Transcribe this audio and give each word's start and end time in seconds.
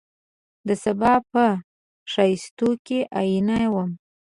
دسبا 0.67 1.13
په 1.31 1.45
ښایستون 2.11 2.73
کي 2.85 2.99
آئینه 3.19 3.57
وم 3.73 3.91